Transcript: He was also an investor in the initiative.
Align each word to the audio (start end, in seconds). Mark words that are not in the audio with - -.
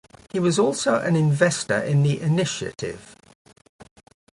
He 0.31 0.39
was 0.39 0.57
also 0.57 0.95
an 0.99 1.15
investor 1.15 1.77
in 1.79 2.01
the 2.01 2.19
initiative. 2.19 3.15